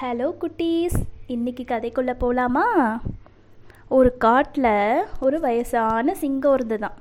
[0.00, 0.96] Hello குட்டீஸ்.
[1.34, 2.64] இன்னைக்கு கதைக்குள்ளே போகலாமா
[3.96, 4.68] ஒரு காட்டில்
[5.26, 6.98] ஒரு வயசான சிங்கம் இருந்துதான்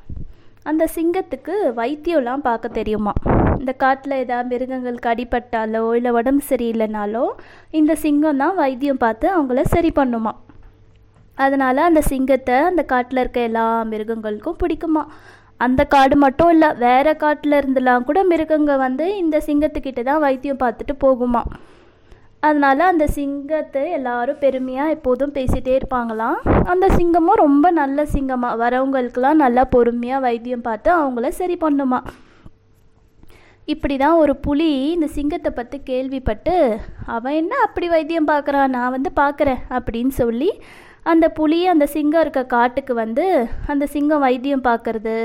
[0.70, 3.14] அந்த சிங்கத்துக்கு வைத்தியம்லாம் பார்க்க தெரியுமா?
[3.60, 7.24] இந்த காட்டில் ஏதாவது மிருகங்களுக்கு அடிபட்டாலோ இல்லை உடம்பு சரியில்லைனாலோ
[7.82, 10.34] இந்த சிங்கம் தான் வைத்தியம் பார்த்து அவங்கள சரி பண்ணுமா?
[11.46, 15.06] அதனால் அந்த சிங்கத்தை அந்த காட்டில் இருக்க எல்லா மிருகங்களுக்கும் பிடிக்குமா?
[15.68, 20.96] அந்த காடு மட்டும் இல்லை வேறு காட்டில் இருந்தெல்லாம் கூட மிருகங்கள் வந்து இந்த சிங்கத்துக்கிட்ட தான் வைத்தியம் பார்த்துட்டு
[21.08, 21.44] போகுமா?
[22.44, 26.38] அதனால் அந்த சிங்கத்தை எல்லாரும் பெருமையாக எப்போதும் பேசிகிட்டே இருப்பாங்களாம்.
[26.74, 32.00] அந்த சிங்கமும் ரொம்ப நல்ல சிங்கமாக வரவங்களுக்கெல்லாம் நல்லா பொறுமையாக வைத்தியம் பார்த்து அவங்கள சரி பண்ணுமா.
[33.68, 36.54] இப்படி தான் ஒரு புலி இந்த சிங்கத்தை பற்றி கேள்விப்பட்டு
[37.16, 40.50] அவன் என்ன அப்படி வைத்தியம் பார்க்குறான் நான் வந்து பார்க்குறேன் அப்படின்னு சொல்லி
[41.04, 43.26] அந்த புலி அந்த சிங்கம் இருக்க காட்டுக்கு வந்து
[43.68, 45.18] அந்த சிங்கம் வைத்தியம் பார்க்கறது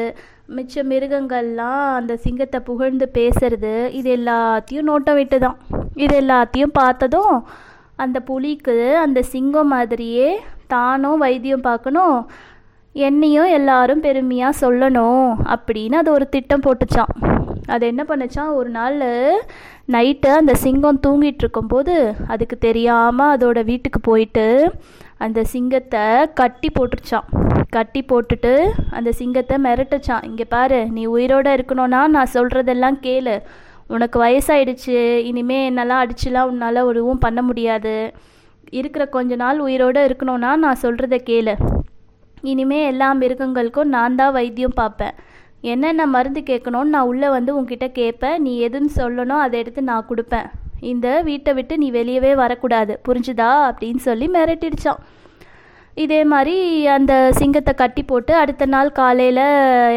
[0.56, 5.58] மிச்ச மிருகங்கள்லாம் அந்த சிங்கத்தை புகழ்ந்து பேசுறது இது எல்லாத்தையும் நோட்டம் விட்டு தான்
[5.94, 7.34] இது எல்லாத்தையும் பார்த்ததும்
[7.96, 10.28] அந்த புலிக்கு அந்த சிங்கம் மாதிரியே
[10.66, 12.16] தானும் வைத்தியம் பார்க்கணும்
[12.94, 17.12] என்னையும் எல்லாரும் பெருமையாக சொல்லணும் அப்படின்னு அது ஒரு திட்டம் போட்டுச்சான்
[17.66, 18.98] அது என்ன பண்ணுச்சான் ஒரு நாள்
[19.92, 24.72] நைட்டு அந்த சிங்கம் தூங்கிட்டு இருக்கும்போது அதுக்கு தெரியாமல் அதோட வீட்டுக்கு போயிட்டு
[25.18, 27.28] அந்த சிங்கத்தை கட்டி போட்டுருச்சான்
[27.70, 33.42] கட்டி போட்டுட்டு அந்த சிங்கத்தை மிரட்டுச்சான் இங்கே பாரு நீ உயிரோடு இருக்கணும்னா நான் சொல்கிறதெல்லாம் கேளு.
[33.86, 38.12] உனக்கு வயசாயிடுச்சு இனிமே என்னெல்லாம் அடிச்சுலாம் உன்னால் ஒருவும் பண்ண முடியாது.
[38.70, 41.54] இருக்கிற கொஞ்ச நாள் உயிரோடு இருக்கணும்னா நான் சொல்கிறத கேளு.
[42.40, 45.12] இனிமே எல்லா மிருகங்களுக்கும் நான் தான் வைத்தியம் பார்ப்பேன்.
[45.60, 48.42] என்னென்ன மருந்து கேட்கணும்னு நான் உள்ளே வந்து உன்கிட்ட கேட்பேன்.
[48.42, 50.50] நீ எதுன்னு சொல்லணும் அதை எடுத்து நான் கொடுப்பேன்.
[50.80, 53.00] இந்த வீட்டை விட்டு நீ வெளியவே வரக்கூடாது.
[53.08, 53.72] புரிஞ்சுதா?
[53.72, 54.96] அப்படின்னு சொல்லி மிரட்டிடுச்சான்.
[55.96, 56.56] இதே மாதிரி
[56.96, 59.40] அந்த சிங்கத்தை கட்டி போட்டு அடுத்த நாள் காலையில்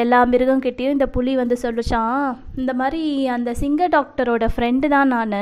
[0.03, 2.17] எல்லா மிருகங்கிட்டேயும் இந்த புலி வந்து சொல்லிச்சான்
[2.59, 3.03] இந்த மாதிரி
[3.35, 5.37] அந்த சிங்க டாக்டரோட ஃப்ரெண்டு தான் நான்.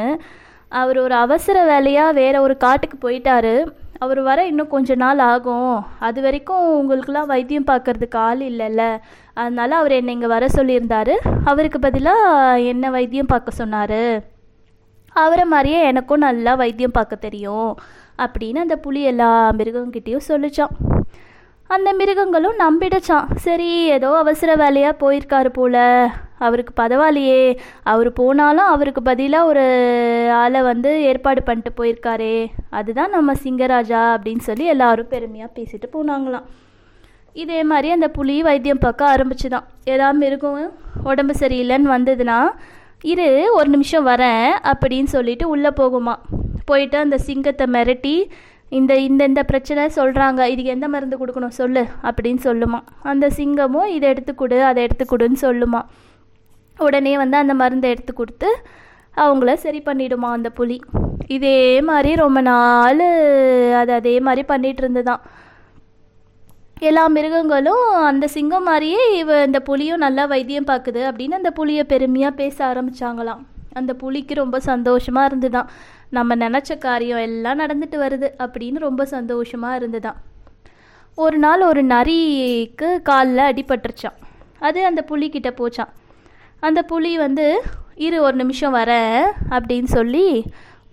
[0.82, 3.56] அவர் ஒரு அவசர வேலையாக வேற ஒரு காட்டுக்கு போயிட்டாரு.
[4.04, 5.74] அவர் வர இன்னும் கொஞ்ச நாள் ஆகும்.
[6.08, 8.84] அது வரைக்கும் உங்களுக்கெல்லாம் வைத்தியம் பார்க்கறதுக்கு ஆள் இல்லைல்ல.
[9.34, 11.14] அதனால அவர் என்னை இங்கே வர சொல்லியிருந்தார்.
[11.52, 14.02] அவருக்கு பதிலாக என்ன வைத்தியம் பார்க்க சொன்னார்.
[15.24, 17.72] அவரை மாதிரியே எனக்கும் நல்லா வைத்தியம் பார்க்க தெரியும்.
[18.18, 21.02] அப்படின்னு அந்த புலி எல்லா மிருகங்கிட்டேயும் சொல்லிச்சான்.
[21.68, 23.26] அந்த மிருகங்களும் நம்பிடுச்சான்.
[23.36, 26.10] சரி ஏதோ அவசர வேலையாக போயிருக்காரு போல.
[26.40, 27.58] அவருக்கு பரவாயில்லையே.
[27.84, 29.66] அவர் போனாலும் அவருக்கு பதிலாக ஒரு
[30.34, 32.48] ஆளை வந்து ஏற்பாடு பண்ணிட்டு போயிருக்காரே.
[32.70, 36.44] அதுதான் நம்ம சிங்கராஜா அப்படின்னு சொல்லி எல்லாரும் பெருமையாக பேசிட்டு போனாங்களாம்.
[37.34, 39.64] இதே மாதிரி அந்த புலி வைத்தியம் பார்க்க ஆரம்பிச்சுதான்.
[39.84, 40.72] ஏதாவது மிருகம்
[41.04, 42.40] உடம்பு சரியில்லைன்னு வந்ததுன்னா
[43.02, 46.16] இரு ஒரு நிமிஷம் வரேன் அப்படின்னு சொல்லிட்டு உள்ளே போகுமா
[46.66, 48.16] போயிட்டு அந்த சிங்கத்தை மிரட்டி
[48.78, 52.80] இந்த இந்த இந்த பிரச்சனை சொல்கிறாங்க இதுக்கு எந்த மருந்து கொடுக்கணும் சொல்லு அப்படின்னு சொல்லுமா.
[53.12, 55.82] அந்த சிங்கமும் இதை எடுத்து கொடு அதை எடுத்து கொடுன்னு சொல்லுமா.
[56.80, 58.50] உடனே வந்து அந்த மருந்தை எடுத்து கொடுத்து
[59.18, 60.78] அவங்கள சரி பண்ணிடுமா அந்த புலி.
[61.28, 61.58] இதே
[61.90, 63.04] மாதிரி ரொம்ப நாள்
[63.82, 65.22] அது அதே மாதிரி பண்ணிகிட்டு இருந்துதான்.
[66.90, 72.40] எல்லா மிருகங்களும் அந்த சிங்கம் மாதிரியே இவ இந்த புலியும் நல்லா வைத்தியம் பார்க்குது அப்படின்னு அந்த புலியை பெருமையாக
[72.42, 73.44] பேச ஆரம்பித்தாங்களாம்
[73.80, 75.70] அந்த புலிக்கு ரொம்ப சந்தோஷமாக இருந்துதான்.
[76.14, 80.20] நம்ம நினச்ச காரியம் எல்லாம் நடந்துட்டு வருது அப்படின்னு ரொம்ப சந்தோஷமாக இருந்துதான்
[81.18, 84.18] ஒரு நாள் ஒரு நரிக்கு காலில் அடிபட்டுருச்சான்
[84.60, 85.92] அது அந்த புலிக்கிட்ட போச்சான்
[86.60, 87.46] அந்த புலி வந்து
[87.98, 88.92] இரு ஒரு நிமிஷம் வர
[89.50, 90.28] அப்படின்னு சொல்லி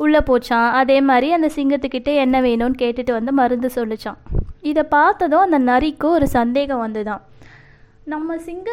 [0.00, 4.20] உள்ளே போச்சான் அதே மாதிரி அந்த சிங்கத்துக்கிட்ட என்ன வேணும்னு கேட்டுட்டு வந்து மருந்து சொல்லிச்சான்
[4.60, 7.22] இதை பார்த்ததும் அந்த நரிக்கு ஒரு சந்தேகம் வந்துதான்
[8.04, 8.70] நம்ம சிங்க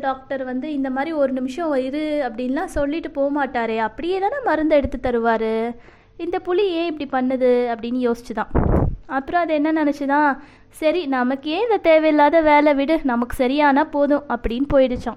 [0.00, 3.76] டாக்டர் வந்து இந்த மாதிரி ஒரு நிமிஷம் இரு அப்படின்லாம் சொல்லிட்டு போக மாட்டாரே.
[3.76, 5.74] அப்படியே தானே மருந்து எடுத்து தருவார்.
[6.16, 8.66] இந்த புலி ஏன் இப்படி பண்ணுது அப்படின்னு யோசிச்சுதான்.
[9.06, 14.66] அப்புறம் அது என்ன நினச்சிதான் சரி நமக்கு ஏன் இந்த தேவையில்லாத வேலை விடு நமக்கு சரியானா போதும் அப்படின்னு
[14.74, 15.16] போயிடுச்சான்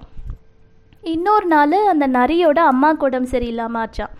[1.02, 4.12] இன்னொரு நாள் அந்த நரியோட அம்மாவுக்கு உடம்பு சரியில்லாமல் ஆச்சான்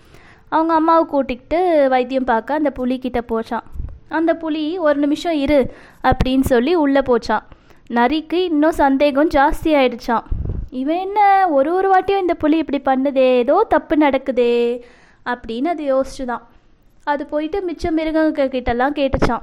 [0.48, 3.62] அவங்க அம்மாவை கூட்டிக்கிட்டு வைத்தியம் பார்க்க அந்த புலிக்கிட்ட போச்சான்
[4.08, 5.72] அந்த புலி ஒரு நிமிஷம் இரு
[6.02, 7.42] அப்படின்னு சொல்லி உள்ளே போச்சான்
[7.96, 10.26] நரிக்கு இன்னும் சந்தேகம் ஜாஸ்தி ஆயிடுச்சான்
[10.70, 14.54] இவன் என்ன ஒரு ஒரு வாட்டியும் இந்த புலி இப்படி பண்ணுதே ஏதோ தப்பு நடக்குதே
[15.26, 16.42] அப்படின்னு அது யோசிச்சுதான்.
[17.04, 19.42] அது போயிட்டு மிச்ச மிருகங்க கிட்டலாம் கேட்டுச்சான்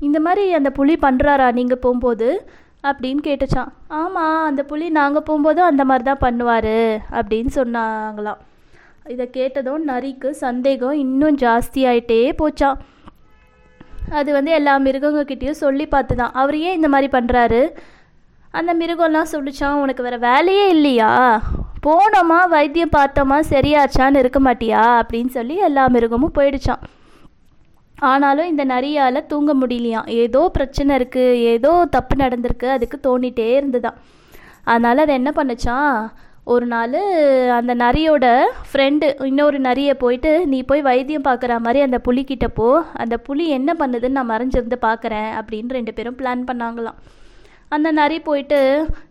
[0.00, 2.28] இந்த மாதிரி அந்த புலி பண்ணுறாரா நீங்கள் போகும்போது?
[2.82, 6.76] அப்படின்னு கேட்டுச்சான் ஆமாம் அந்த புலி நாங்கள் போகும்போதும் அந்த மாதிரி தான் பண்ணுவார்
[7.10, 8.40] அப்படின்னு சொன்னாங்களாம்.
[9.08, 12.80] இதை கேட்டதும் நரிக்கு சந்தேகம் இன்னும் ஜாஸ்தி ஆயிட்டே போச்சான்
[14.10, 17.60] அது வந்து எல்லா மிருகங்கக்கிட்டேயும் சொல்லி பார்த்து தான் அவர் ஏன் இந்த மாதிரி பண்ணுறாரு
[18.58, 21.12] அந்த மிருகம்லாம் சொல்லிச்சான் உனக்கு வேறு வேலையே இல்லையா?
[21.86, 24.82] போனோமா வைத்தியம் பார்த்தோமா சரியாச்சான்னு இருக்க மாட்டியா?
[25.00, 26.84] அப்படின்னு சொல்லி எல்லா மிருகமும் போயிடுச்சான்
[28.10, 30.08] ஆனாலும் இந்த நரியால் தூங்க முடியலையாம்.
[30.22, 33.98] ஏதோ பிரச்சனை இருக்குது ஏதோ தப்பு நடந்திருக்கு அதுக்கு தோண்டிகிட்டே இருந்துதான்.
[34.72, 35.90] அதனால் அது என்ன பண்ணுச்சான்
[36.54, 36.96] ஒரு நாள்
[37.58, 38.26] அந்த நரியோட
[38.70, 42.68] ஃப்ரெண்டு இன்னொரு நரியை போயிட்டு நீ போய் வைத்தியம் பார்க்குற மாதிரி அந்த புலிக்கிட்ட போ.
[43.02, 46.98] அந்த புலி என்ன பண்ணுதுன்னு நான் மறைஞ்சிருந்து பார்க்குறேன் அப்படின்னு ரெண்டு பேரும் பிளான் பண்ணாங்களாம்.
[47.74, 48.60] அந்த நரி போயிட்டு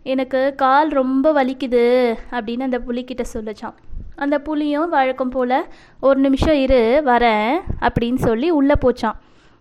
[0.02, 1.84] எனக்கு கால் ரொம்ப வலிக்குது
[2.30, 3.76] அப்படின்னு அந்த புலிக்கிட்ட சொல்லிச்சான்
[4.16, 5.56] அந்த புலியும் வழக்கம் போல்
[6.00, 7.50] ஒரு நிமிஷம் இரு வரேன்
[7.80, 9.18] அப்படின்னு சொல்லி உள்ளே போச்சான்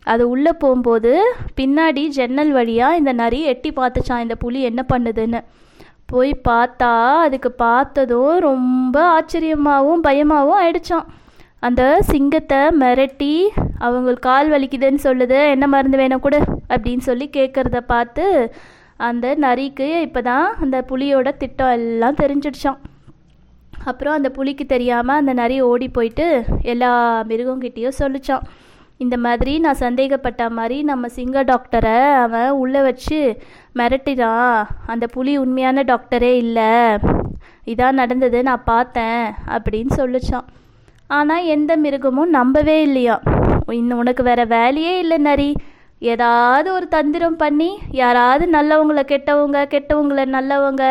[0.08, 1.12] அது உள்ளே போகும்போது
[1.56, 5.40] பின்னாடி ஜன்னல் வழியாக இந்த நரி எட்டி பார்த்துச்சான் இந்த புலி என்ன பண்ணுதுன்னு.
[6.06, 11.08] போய் பார்த்தா அதுக்கு பார்த்ததும் ரொம்ப ஆச்சரியமாகவும் பயமாகவும் ஆயிடுச்சான்
[11.60, 13.34] அந்த சிங்கத்தை மிரட்டி
[13.80, 16.38] அவங்களுக்கு கால் வலிக்குதுன்னு சொல்லுது என்ன மருந்து வேணும் கூட
[16.70, 18.26] அப்படின்னு சொல்லி கேட்குறத பார்த்து
[19.00, 22.80] அந்த நரிக்கு இப்போ தான் அந்த புலியோட திட்டம் எல்லாம் தெரிஞ்சிடுச்சான்
[23.86, 28.46] அப்புறம் அந்த புலிக்கு தெரியாமல் அந்த நரி ஓடி போயிட்டு எல்லா மிருகங்கிட்டேயும் சொல்லிச்சான்
[28.98, 33.38] இந்த மாதிரி நான் சந்தேகப்பட்ட மாதிரி நம்ம சிங்க டாக்டரை அவன் உள்ளே வச்சு
[33.76, 36.98] மிரட்டிடான் அந்த புலி உண்மையான டாக்டரே இல்லை.
[37.66, 40.48] இதான் நடந்தது நான் பார்த்தேன் அப்படின்னு சொல்லிச்சான்
[41.08, 43.20] ஆனால் எந்த மிருகமும் நம்பவே இல்லையா
[43.72, 45.56] இன்னும் உனக்கு வேறு வேலையே இல்லை நரி.
[46.12, 47.70] ஏதாவது ஒரு தந்திரம் பண்ணி
[48.02, 50.84] யாராவது நல்லவங்கள கெட்டவங்க கெட்டவங்கள நல்லவங்க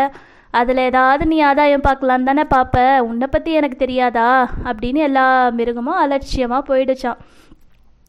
[0.51, 2.79] அதில் ஏதாவது நீ ஆதாயம் பார்க்கலாம் தானே பார்ப்ப.
[3.01, 4.29] உன்னை பற்றி எனக்கு தெரியாதா?
[4.65, 5.25] அப்படின்னு எல்லா
[5.59, 7.21] மிருகமும் அலட்சியமாக போயிடுச்சான்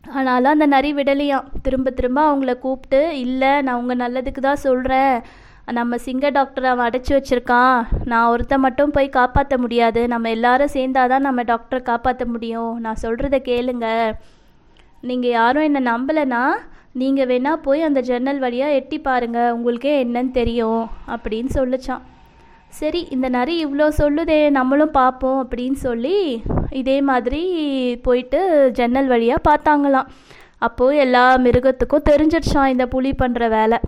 [0.03, 1.47] ஆனாலும் அந்த நரி விடலையாம்.
[1.61, 5.15] திரும்ப திரும்ப அவங்கள கூப்பிட்டு இல்லை நான் உங்கள் நல்லதுக்கு தான் சொல்கிறேன்
[5.79, 7.77] நம்ம சிங்க டாக்டர் அவன் அடைச்சி வச்சுருக்கான்.
[8.11, 10.07] நான் ஒருத்த மட்டும் போய் காப்பாற்ற முடியாது.
[10.07, 12.73] நம்ம எல்லாரும் சேர்ந்தாதான் நம்ம டாக்டரை காப்பாற்ற முடியும்.
[12.79, 13.87] நான் சொல்கிறத கேளுங்க.
[15.09, 16.43] நீங்கள் யாரும் என்னை நம்பலைன்னா
[17.01, 22.03] நீங்கள் வேணால் போய் அந்த ஜன்னல் வழியாக எட்டி பாருங்கள் உங்களுக்கே என்னன்னு தெரியும் அப்படின்னு சொல்லிச்சான்.
[22.79, 26.17] சரி இந்த நரி இவ்வளோ சொல்லுதே நம்மளும் பார்ப்போம் அப்படின்னு சொல்லி
[26.81, 27.41] இதே மாதிரி
[28.07, 28.39] போயிட்டு
[28.79, 30.11] ஜன்னல் வழியாக பார்த்தாங்களாம்.
[30.67, 33.79] அப்போது எல்லா மிருகத்துக்கும் தெரிஞ்சிருச்சான் இந்த புலி பண்ணுற வேலை.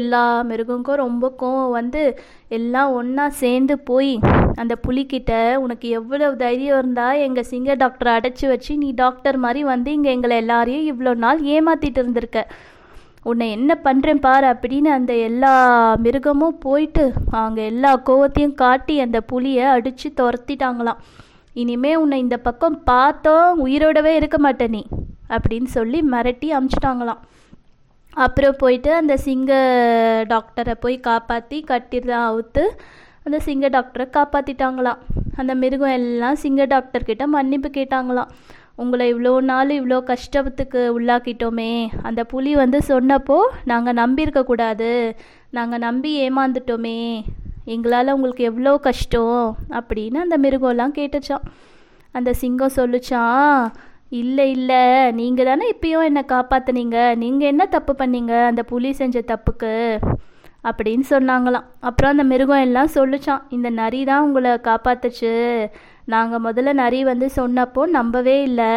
[0.00, 2.02] எல்லா மிருகங்களுக்கும் ரொம்ப கோவம் வந்து
[2.48, 4.12] எல்லாம் ஒன்றா சேர்ந்து போய்
[4.54, 5.32] அந்த புலிக்கிட்ட
[5.64, 10.36] உனக்கு எவ்வளவு தைரியம் இருந்தால் எங்கள் சிங்க டாக்டரை அடைச்சி வச்சு நீ டாக்டர் மாதிரி வந்து இங்கே எங்களை
[10.36, 12.42] எல்லாரையும் இவ்வளோ நாள் ஏமாற்றிட்டு இருந்திருக்க.
[13.30, 15.52] உன்னை என்ன பண்ணுறேன் பாரு அப்படின்னு அந்த எல்லா
[16.04, 17.04] மிருகமும் போயிட்டு
[17.40, 21.02] அவங்க எல்லா கோவத்தையும் காட்டி அந்த புலியை அடித்து துரத்திட்டாங்களாம்.
[21.62, 24.82] இனிமே உன்னை இந்த பக்கம் பார்த்தோம் உயிரோடவே இருக்க மாட்டே நீ
[25.34, 27.22] அப்படின்னு சொல்லி மிரட்டி அமுச்சிட்டாங்களாம்.
[28.14, 29.52] அப்புறம் போயிட்டு அந்த சிங்க
[30.28, 32.64] டாக்டரை போய் காப்பாற்றி கட்டிதான் அவுத்து
[33.24, 34.98] அந்த சிங்க டாக்டரை காப்பாற்றிட்டாங்களாம்
[35.36, 38.28] அந்த மிருகம் எல்லாம் சிங்க டாக்டர்கிட்ட மன்னிப்பு கேட்டாங்களாம்.
[38.76, 41.88] உங்களை இவ்வளோ நாள் இவ்வளோ கஷ்டத்துக்கு உள்ளாக்கிட்டோமே.
[42.02, 45.14] அந்த புலி வந்து சொன்னப்போ நாங்கள் நம்பியிருக்கக்கூடாது
[45.50, 47.24] நாங்கள் நம்பி ஏமாந்துட்டோமே.
[47.64, 49.56] எங்களால் உங்களுக்கு எவ்வளோ கஷ்டம்?
[49.70, 51.46] அப்படின்னு அந்த மிருகம்லாம் கேட்டுச்சான்
[52.12, 53.72] அந்த சிங்கம் சொல்லுச்சான்
[54.20, 54.80] இல்லை இல்லை.
[55.18, 58.34] நீங்கள் தானே இப்பயும் என்னை காப்பாற்றுனீங்க நீங்கள் என்ன தப்பு பண்ணீங்க?
[58.50, 59.72] அந்த புலி செஞ்ச தப்புக்கு.
[60.68, 61.66] அப்படின்னு சொன்னாங்களாம்.
[61.88, 65.32] அப்புறம் அந்த மிருகம் எல்லாம் சொல்லுச்சான் இந்த நரி தான் உங்களை காப்பாத்துச்சு.
[66.14, 68.70] நாங்கள் முதல்ல நரி வந்து சொன்னப்போ நம்பவே இல்லை.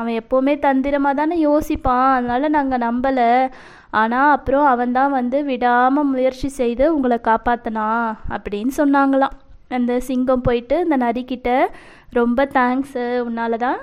[0.00, 2.12] அவன் எப்போவுமே தந்திரமாக தானே யோசிப்பான்.
[2.18, 3.30] அதனால் நாங்கள் நம்பலை.
[4.02, 8.06] ஆனால் அப்புறம் அவன் தான் வந்து விடாமல் முயற்சி செய்து உங்களை காப்பாற்றினான்
[8.36, 9.36] அப்படின்னு சொன்னாங்களாம்.
[9.76, 11.50] அந்த சிங்கம் போயிட்டு இந்த நரிக்கிட்ட
[12.18, 13.78] ரொம்ப தேங்க்ஸு உன்னால தான்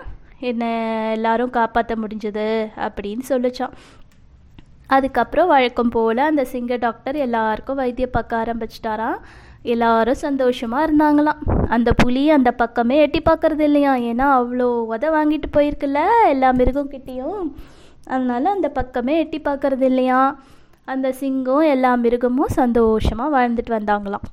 [0.51, 0.71] என்னை
[1.11, 2.47] எல்லாரும் காப்பாற்ற முடிஞ்சது
[2.85, 3.75] அப்படின்னு சொல்லிச்சான்.
[4.87, 9.19] அதுக்கப்புறம் வழக்கம் போல் அந்த சிங்க டாக்டர் எல்லாருக்கும் வைத்தியம் பார்க்க ஆரம்பிச்சிட்டாராம்.
[9.73, 11.41] எல்லாரும் சந்தோஷமாக இருந்தாங்களாம்.
[11.75, 13.93] அந்த புலி அந்த பக்கமே எட்டி பார்க்கறது இல்லையா?
[14.09, 16.01] ஏன்னா அவ்வளோ உத வாங்கிட்டு போயிருக்குல்ல
[16.33, 17.43] எல்லா மிருகம் கிட்டேயும்.
[18.13, 20.21] அதனால் அந்த பக்கமே எட்டி பார்க்கறது இல்லையா?
[20.93, 24.25] அந்த சிங்கம் எல்லா மிருகமும் சந்தோஷமாக வாழ்ந்துட்டு வந்தாங்களாம்.